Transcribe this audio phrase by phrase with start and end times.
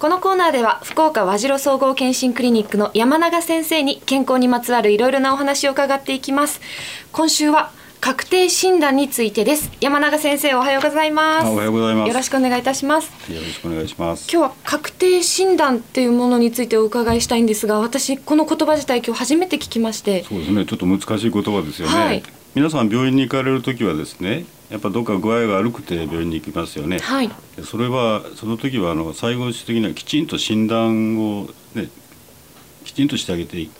[0.00, 6.62] このコーナーでは福岡和白総合健診クリニックの山永先生に健康にまつわるいろいろなお話を伺っていきます。
[7.12, 9.70] 今週は確定診断についてです。
[9.78, 11.48] 山永先生おはようございます。
[11.48, 12.08] おはようございます。
[12.08, 13.12] よろしくお願いいたします。
[13.30, 14.26] よろしくお願いします。
[14.32, 20.24] 今日は確定診断っていうものについてお伺いしたいんですが私この言葉自体今日初めて聞きまして。
[20.24, 20.64] そうですね。
[20.64, 22.22] ちょっと難しい言葉ですよね、はい
[22.54, 27.28] 皆さん病院に行かれる時はですねやっぱどっか具合が悪くて病院に行きますよね、はい。
[27.56, 31.88] でそれはその時はあの最後的にはきちんと診断をね
[32.84, 33.70] きちんとしてあげてい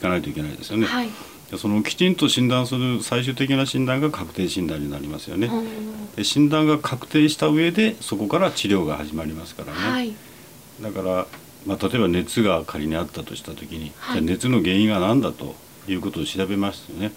[0.00, 1.10] かないといけないですよね、はい。
[1.50, 6.10] でそのきちんと診断する最終的な診断が確定診断になりますよね、うん。
[6.16, 10.14] で診断が確定した上でそこから治療が始まりますからね、はい。
[10.80, 11.26] だから、
[11.66, 14.24] まあ、例えば熱が仮にあったとした時に、はい。
[14.24, 15.54] じゃあ熱の原因が何だと
[15.86, 17.12] いうことを調べますよね。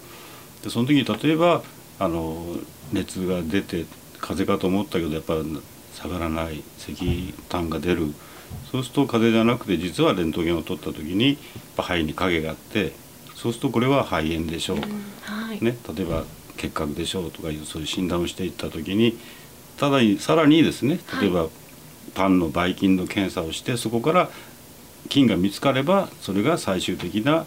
[0.64, 1.62] でその時に例えば
[1.98, 2.56] あの
[2.92, 3.84] 熱が出て
[4.18, 5.34] 風邪かと思ったけどやっぱ
[5.94, 8.14] 下がらない咳痰が出る。
[8.70, 11.36] そうすると風邪じゃなくて実はレントゲンを取った時にやっ
[11.76, 12.92] ぱ肺に影があって
[13.34, 14.78] そうするとこれは肺炎でしょう、
[15.22, 15.62] はい。
[15.62, 16.24] ね、例えば
[16.56, 19.18] 結核でしょうとかいうそういう診断をしていった時に
[19.76, 21.48] ただにさらにですね例えば、
[22.14, 24.30] パンのばい菌の検査をしてそこから
[25.08, 27.44] 菌が見つかればそれが最終的な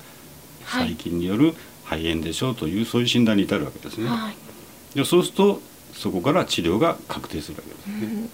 [0.67, 0.89] はい。
[0.89, 1.53] 細菌による
[1.89, 4.07] 肺炎でしょうというそういう診断に至るわけですね。
[4.07, 4.35] はい。
[4.95, 5.61] でそうすると
[5.93, 8.29] そこから治療が確定するわけですね。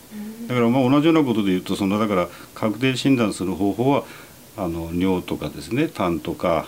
[0.47, 4.03] だからまあ同じようなことで言うとそのだから確定診断する方法は
[4.57, 6.67] あの尿とかですね痰とか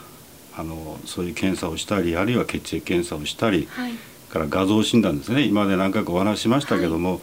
[0.58, 3.94] あのそういう検査をしたりあるいは血液検査をしたりはい。
[4.36, 5.44] から画像診断ですね。
[5.44, 7.22] 今まで何回かお話ししましたけども、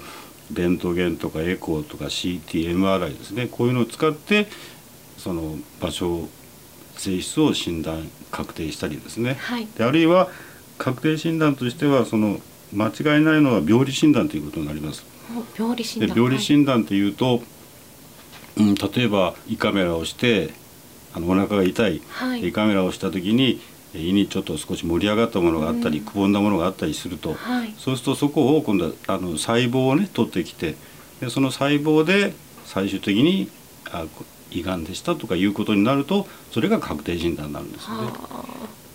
[0.53, 3.49] レントゲンとかエコーとか CTMRI ですね。
[3.51, 4.49] こういうのを使って
[5.19, 6.29] その場所
[7.03, 9.67] 性質を診断確定したりですね、はい。
[9.77, 10.29] であるいは
[10.79, 12.41] 確定診断としてはその
[12.73, 15.05] 間違いないのは病理診断ということになります。
[15.37, 16.09] お病理診断。
[16.09, 17.43] で病理診断というと、
[18.57, 20.55] うん、例えば胃カメラをして
[21.13, 22.41] あのお腹が痛い、はい。
[22.41, 23.61] で胃カメラをした時に
[23.95, 27.75] え胃にちょっと少し盛り上がったものがあったり、くぼんだものがあったりすると、はい。
[27.77, 30.77] そうするとそこを今度はあの細胞をね取ってきて
[31.21, 32.33] でその細胞で
[32.65, 33.51] 最終的に
[33.91, 34.25] あこ
[34.55, 38.07] 胃がんでしたとかいうことになるとそれが確定診断になるんですよね。
[38.07, 38.45] は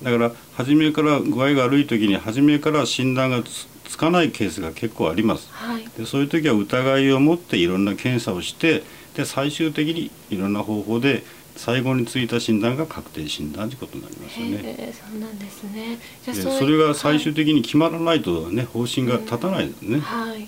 [0.03, 5.50] だから初めから具合が悪い時に初めから診断がつつかないケースが結構あります。
[5.53, 8.84] あはいでそういう時は疑いを持っていろんな検査をして
[9.16, 11.23] で最終的にいろんな方法で
[11.56, 14.94] 最後についた診断が確定診断ということになりますよね。
[14.94, 20.00] そうなんですねじゃそれが最終的に決まらないとね方針が立たないですね。
[20.00, 20.47] はい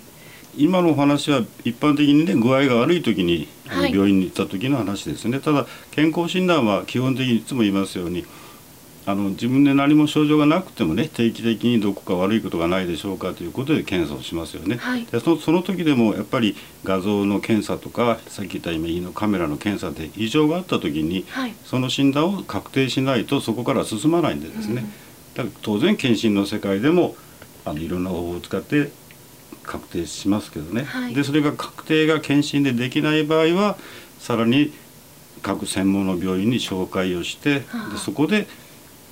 [0.58, 8.26] 今のお話は一般的にね具合が悪い時に病院に行った時の話ですね、ただ健康診断は基本的にいつも言いますように
[9.06, 14.78] あの自分で何も症状がなくてもね定期的にどこか悪いことがないでしょうかということで検査をしますよね。
[14.78, 15.06] はい。
[15.06, 21.56] でそのその時でもやっぱり画像の検査とかさっき言った今胃のカメラの検査で異常があった時に、はい。
[21.66, 24.86] その診断を確定しないとそこから進まないんでですね、
[25.34, 27.16] だから当然検診の世界でも
[27.66, 28.92] あのいろんな方法を使って
[29.69, 31.13] 確定しますけどね、はい。
[31.13, 33.78] でそれが確定が検診でできない場合は
[34.19, 34.74] さらに
[35.44, 37.94] 各専門の病院に紹介をして、はあ。
[37.94, 38.47] でそこで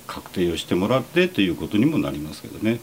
[0.06, 2.80] 確定をしてもらってということにもなりますけどね。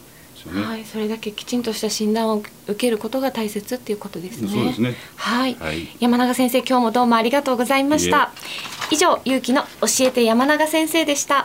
[0.52, 0.64] ね。
[0.64, 4.50] はい、それだけきちんとした診断を受けることが大切っていうことですね。
[4.50, 4.96] そうですね。
[5.16, 5.88] はい、はい。
[6.00, 8.32] 山永先生、今日もどうもありがとうございました。
[8.92, 11.45] 以上、ゆうきの教えて山永先生でした。